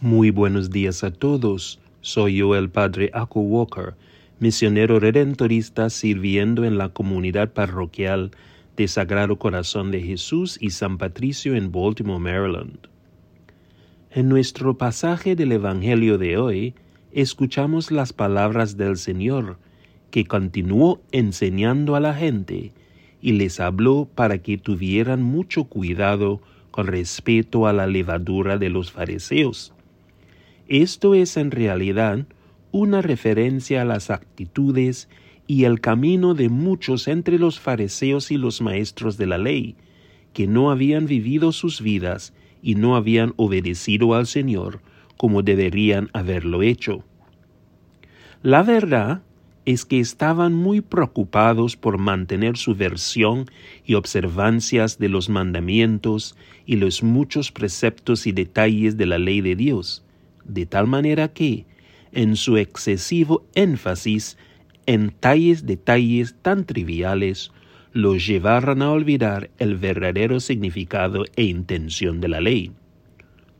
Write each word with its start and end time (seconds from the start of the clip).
Muy 0.00 0.30
buenos 0.30 0.70
días 0.70 1.02
a 1.02 1.10
todos. 1.10 1.80
Soy 2.02 2.36
yo 2.36 2.54
el 2.54 2.70
Padre 2.70 3.10
Aku 3.14 3.40
Walker, 3.40 3.94
misionero 4.38 5.00
redentorista 5.00 5.90
sirviendo 5.90 6.64
en 6.64 6.78
la 6.78 6.90
comunidad 6.90 7.52
parroquial 7.52 8.30
de 8.76 8.86
Sagrado 8.86 9.40
Corazón 9.40 9.90
de 9.90 10.00
Jesús 10.00 10.56
y 10.60 10.70
San 10.70 10.98
Patricio 10.98 11.56
en 11.56 11.72
Baltimore, 11.72 12.20
Maryland. 12.20 12.78
En 14.12 14.28
nuestro 14.28 14.78
pasaje 14.78 15.34
del 15.34 15.50
Evangelio 15.50 16.16
de 16.16 16.36
hoy, 16.36 16.74
escuchamos 17.10 17.90
las 17.90 18.12
palabras 18.12 18.76
del 18.76 18.98
Señor, 18.98 19.58
que 20.12 20.26
continuó 20.26 21.00
enseñando 21.10 21.96
a 21.96 22.00
la 22.00 22.14
gente 22.14 22.70
y 23.20 23.32
les 23.32 23.58
habló 23.58 24.08
para 24.14 24.38
que 24.38 24.58
tuvieran 24.58 25.24
mucho 25.24 25.64
cuidado 25.64 26.40
con 26.70 26.86
respecto 26.86 27.66
a 27.66 27.72
la 27.72 27.88
levadura 27.88 28.58
de 28.58 28.68
los 28.68 28.92
fariseos 28.92 29.74
esto 30.68 31.14
es 31.14 31.36
en 31.36 31.50
realidad 31.50 32.26
una 32.70 33.00
referencia 33.02 33.82
a 33.82 33.84
las 33.84 34.10
actitudes 34.10 35.08
y 35.46 35.64
el 35.64 35.80
camino 35.80 36.34
de 36.34 36.50
muchos 36.50 37.08
entre 37.08 37.38
los 37.38 37.58
fariseos 37.58 38.30
y 38.30 38.36
los 38.36 38.60
maestros 38.60 39.16
de 39.16 39.26
la 39.26 39.38
ley, 39.38 39.76
que 40.34 40.46
no 40.46 40.70
habían 40.70 41.06
vivido 41.06 41.52
sus 41.52 41.80
vidas 41.80 42.34
y 42.62 42.74
no 42.74 42.96
habían 42.96 43.32
obedecido 43.36 44.14
al 44.14 44.26
Señor 44.26 44.80
como 45.16 45.42
deberían 45.42 46.10
haberlo 46.12 46.62
hecho. 46.62 47.02
La 48.42 48.62
verdad 48.62 49.22
es 49.64 49.84
que 49.84 50.00
estaban 50.00 50.54
muy 50.54 50.80
preocupados 50.80 51.76
por 51.76 51.98
mantener 51.98 52.56
su 52.56 52.74
versión 52.74 53.46
y 53.84 53.94
observancias 53.94 54.98
de 54.98 55.08
los 55.08 55.28
mandamientos 55.28 56.36
y 56.64 56.76
los 56.76 57.02
muchos 57.02 57.52
preceptos 57.52 58.26
y 58.26 58.32
detalles 58.32 58.96
de 58.96 59.06
la 59.06 59.18
ley 59.18 59.40
de 59.40 59.56
Dios, 59.56 60.04
de 60.48 60.66
tal 60.66 60.86
manera 60.86 61.28
que, 61.28 61.66
en 62.12 62.36
su 62.36 62.56
excesivo 62.56 63.46
énfasis 63.54 64.36
en 64.86 65.10
tales 65.10 65.66
detalles 65.66 66.34
tan 66.40 66.64
triviales, 66.64 67.52
los 67.92 68.26
llevaran 68.26 68.82
a 68.82 68.90
olvidar 68.90 69.50
el 69.58 69.76
verdadero 69.76 70.40
significado 70.40 71.24
e 71.36 71.44
intención 71.44 72.20
de 72.20 72.28
la 72.28 72.40
ley. 72.40 72.72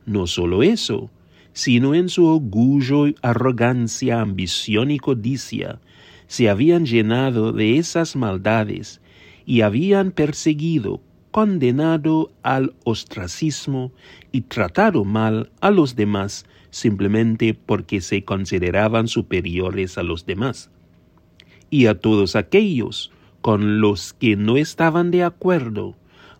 No 0.05 0.27
solo 0.27 0.63
eso, 0.63 1.11
sino 1.53 1.93
en 1.93 2.09
su 2.09 2.25
orgullo, 2.25 3.05
arrogancia, 3.21 4.21
ambición 4.21 4.91
y 4.91 4.97
codicia, 4.97 5.79
se 6.27 6.49
habían 6.49 6.85
llenado 6.85 7.51
de 7.51 7.77
esas 7.77 8.15
maldades 8.15 9.01
y 9.45 9.61
habían 9.61 10.11
perseguido, 10.11 11.01
condenado 11.31 12.31
al 12.43 12.73
ostracismo 12.83 13.91
y 14.31 14.41
tratado 14.41 15.05
mal 15.05 15.51
a 15.61 15.71
los 15.71 15.95
demás 15.95 16.45
simplemente 16.71 17.53
porque 17.53 18.01
se 18.01 18.23
consideraban 18.23 19.07
superiores 19.07 19.97
a 19.97 20.03
los 20.03 20.25
demás. 20.25 20.69
Y 21.69 21.85
a 21.87 21.99
todos 21.99 22.35
aquellos 22.35 23.11
con 23.41 23.81
los 23.81 24.13
que 24.13 24.35
no 24.35 24.57
estaban 24.57 25.11
de 25.11 25.23
acuerdo, 25.23 25.95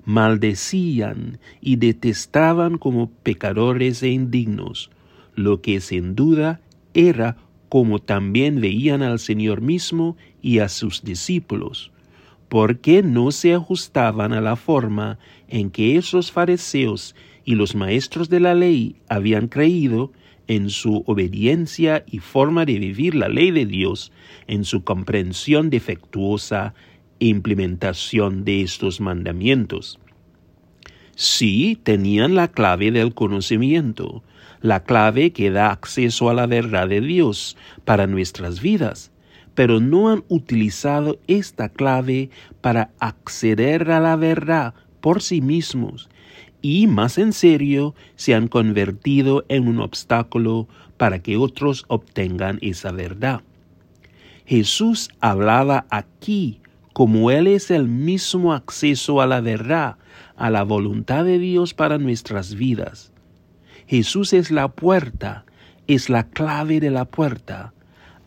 maldecían 0.05 1.39
y 1.61 1.77
detestaban 1.77 2.77
como 2.77 3.11
pecadores 3.23 4.03
e 4.03 4.09
indignos, 4.09 4.89
lo 5.35 5.61
que 5.61 5.81
sin 5.81 6.15
duda 6.15 6.61
era 6.93 7.37
como 7.69 7.99
también 7.99 8.59
veían 8.59 9.03
al 9.03 9.19
Señor 9.19 9.61
mismo 9.61 10.17
y 10.41 10.59
a 10.59 10.69
sus 10.69 11.03
discípulos, 11.03 11.91
porque 12.49 13.03
no 13.03 13.31
se 13.31 13.53
ajustaban 13.53 14.33
a 14.33 14.41
la 14.41 14.55
forma 14.55 15.19
en 15.47 15.69
que 15.69 15.95
esos 15.95 16.31
fariseos 16.31 17.15
y 17.45 17.55
los 17.55 17.75
maestros 17.75 18.29
de 18.29 18.39
la 18.39 18.55
ley 18.55 18.95
habían 19.07 19.47
creído 19.47 20.11
en 20.47 20.71
su 20.71 21.03
obediencia 21.05 22.03
y 22.09 22.19
forma 22.19 22.65
de 22.65 22.79
vivir 22.79 23.13
la 23.13 23.29
ley 23.29 23.51
de 23.51 23.67
Dios, 23.67 24.11
en 24.47 24.65
su 24.65 24.83
comprensión 24.83 25.69
defectuosa 25.69 26.73
e 27.19 27.27
implementación 27.27 28.45
de 28.45 28.63
estos 28.63 28.99
mandamientos. 28.99 29.99
Sí 31.15 31.79
tenían 31.83 32.33
la 32.33 32.47
clave 32.47 32.91
del 32.91 33.13
conocimiento, 33.13 34.23
la 34.61 34.83
clave 34.83 35.33
que 35.33 35.51
da 35.51 35.71
acceso 35.71 36.31
a 36.31 36.33
la 36.33 36.47
verdad 36.47 36.87
de 36.87 37.01
Dios 37.01 37.55
para 37.85 38.07
nuestras 38.07 38.59
vidas, 38.59 39.11
pero 39.59 39.81
no 39.81 40.07
han 40.07 40.23
utilizado 40.29 41.19
esta 41.27 41.67
clave 41.67 42.29
para 42.61 42.91
acceder 42.97 43.91
a 43.91 43.99
la 43.99 44.15
verdad 44.15 44.73
por 45.01 45.21
sí 45.21 45.41
mismos 45.41 46.07
y 46.61 46.87
más 46.87 47.17
en 47.17 47.33
serio 47.33 47.93
se 48.15 48.33
han 48.35 48.47
convertido 48.47 49.43
en 49.49 49.67
un 49.67 49.81
obstáculo 49.81 50.69
para 50.95 51.19
que 51.19 51.35
otros 51.35 51.83
obtengan 51.89 52.59
esa 52.61 52.93
verdad. 52.93 53.41
Jesús 54.45 55.09
hablaba 55.19 55.87
aquí 55.89 56.61
como 56.93 57.29
Él 57.29 57.45
es 57.45 57.69
el 57.69 57.89
mismo 57.89 58.53
acceso 58.53 59.19
a 59.19 59.27
la 59.27 59.41
verdad, 59.41 59.97
a 60.37 60.49
la 60.49 60.63
voluntad 60.63 61.25
de 61.25 61.37
Dios 61.37 61.73
para 61.73 61.97
nuestras 61.97 62.55
vidas. 62.55 63.11
Jesús 63.87 64.31
es 64.31 64.51
la 64.51 64.69
puerta, 64.69 65.43
es 65.85 66.09
la 66.09 66.29
clave 66.29 66.79
de 66.79 66.91
la 66.91 67.03
puerta. 67.03 67.73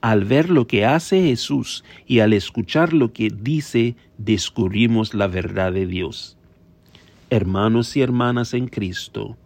Al 0.03 0.25
ver 0.25 0.51
lo 0.51 0.67
que 0.67 0.85
hace 0.85 1.23
Jesús 1.23 1.85
y 2.09 2.19
al 2.19 2.33
escuchar 2.33 2.93
lo 2.93 3.13
que 3.13 3.31
dice, 3.31 3.95
descubrimos 4.19 5.15
la 5.15 5.29
verdad 5.29 5.73
de 5.73 5.87
Dios. 5.87 6.37
Hermanos 7.31 7.97
y 7.97 8.03
hermanas 8.03 8.53
en 8.53 8.67
Cristo, 8.67 9.37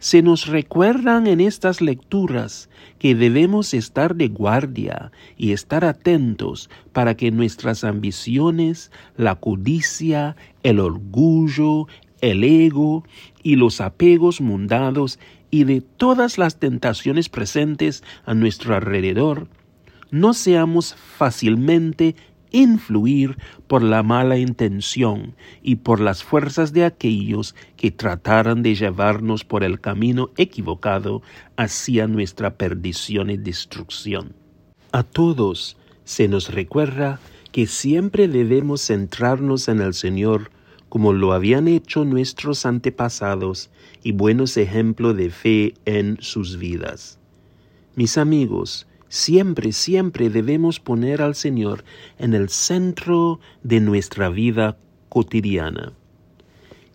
se 0.00 0.20
nos 0.20 0.48
recuerdan 0.48 1.28
en 1.28 1.40
estas 1.40 1.80
lecturas 1.80 2.68
que 2.98 3.14
debemos 3.14 3.74
estar 3.74 4.16
de 4.16 4.26
guardia 4.26 5.12
y 5.38 5.52
estar 5.52 5.84
atentos 5.84 6.68
para 6.92 7.16
que 7.16 7.30
nuestras 7.30 7.84
ambiciones, 7.84 8.90
la 9.16 9.36
codicia, 9.36 10.34
el 10.64 10.80
orgullo, 10.80 11.86
el 12.20 12.42
ego 12.42 13.04
y 13.44 13.54
los 13.54 13.80
apegos 13.80 14.40
mundados 14.40 15.20
y 15.52 15.62
de 15.62 15.80
todas 15.80 16.38
las 16.38 16.58
tentaciones 16.58 17.28
presentes 17.28 18.02
a 18.26 18.34
nuestro 18.34 18.74
alrededor, 18.74 19.46
no 20.12 20.34
seamos 20.34 20.94
fácilmente 20.94 22.14
influir 22.50 23.38
por 23.66 23.82
la 23.82 24.02
mala 24.02 24.36
intención 24.36 25.34
y 25.62 25.76
por 25.76 26.00
las 26.00 26.22
fuerzas 26.22 26.74
de 26.74 26.84
aquellos 26.84 27.54
que 27.76 27.90
trataran 27.90 28.62
de 28.62 28.74
llevarnos 28.74 29.44
por 29.44 29.64
el 29.64 29.80
camino 29.80 30.28
equivocado 30.36 31.22
hacia 31.56 32.06
nuestra 32.06 32.58
perdición 32.58 33.30
y 33.30 33.38
destrucción. 33.38 34.34
A 34.92 35.02
todos 35.02 35.78
se 36.04 36.28
nos 36.28 36.52
recuerda 36.52 37.18
que 37.50 37.66
siempre 37.66 38.28
debemos 38.28 38.86
centrarnos 38.86 39.68
en 39.68 39.80
el 39.80 39.94
Señor 39.94 40.50
como 40.90 41.14
lo 41.14 41.32
habían 41.32 41.68
hecho 41.68 42.04
nuestros 42.04 42.66
antepasados 42.66 43.70
y 44.02 44.12
buenos 44.12 44.58
ejemplos 44.58 45.16
de 45.16 45.30
fe 45.30 45.74
en 45.86 46.18
sus 46.20 46.58
vidas. 46.58 47.18
Mis 47.94 48.18
amigos, 48.18 48.86
Siempre, 49.14 49.72
siempre 49.72 50.30
debemos 50.30 50.80
poner 50.80 51.20
al 51.20 51.34
Señor 51.34 51.84
en 52.18 52.32
el 52.32 52.48
centro 52.48 53.40
de 53.62 53.78
nuestra 53.78 54.30
vida 54.30 54.78
cotidiana. 55.10 55.92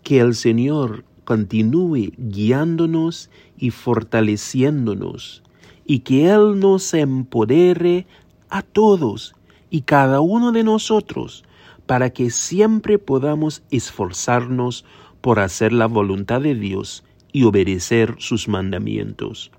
Que 0.02 0.20
el 0.22 0.34
Señor 0.34 1.06
continúe 1.26 2.14
guiándonos 2.18 3.30
y 3.56 3.70
fortaleciéndonos, 3.70 5.44
y 5.86 6.00
que 6.00 6.32
Él 6.32 6.60
nos 6.60 6.92
empodere 6.96 8.08
a 8.50 8.64
todos 8.64 9.36
y 9.70 9.82
cada 9.82 10.20
uno 10.20 10.52
de 10.52 10.64
nosotros 10.64 11.46
para 11.86 12.10
que 12.10 12.32
siempre 12.32 12.98
podamos 12.98 13.62
esforzarnos 13.70 14.86
por 15.22 15.38
hacer 15.38 15.72
la 15.72 15.86
voluntad 15.86 16.42
de 16.42 16.56
Dios 16.56 17.04
y 17.32 17.44
obedecer 17.44 18.16
sus 18.18 18.48
mandamientos 18.48 19.52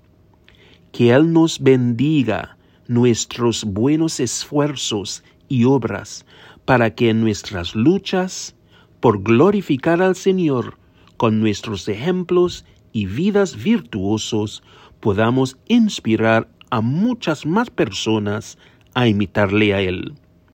que 0.91 1.11
Él 1.11 1.31
nos 1.33 1.59
bendiga 1.59 2.57
nuestros 2.87 3.63
buenos 3.63 4.19
esfuerzos 4.19 5.23
y 5.47 5.65
obras 5.65 6.25
para 6.65 6.93
que 6.95 7.09
en 7.09 7.21
nuestras 7.21 7.75
luchas, 7.75 8.55
por 8.99 9.23
glorificar 9.23 10.01
al 10.01 10.15
Señor 10.15 10.77
con 11.17 11.39
nuestros 11.39 11.87
ejemplos 11.87 12.65
y 12.91 13.05
vidas 13.05 13.61
virtuosos, 13.61 14.63
podamos 14.99 15.57
inspirar 15.67 16.47
a 16.69 16.81
muchas 16.81 17.45
más 17.45 17.69
personas 17.69 18.57
a 18.93 19.07
imitarle 19.07 19.73
a 19.73 19.81
Él. 19.81 20.13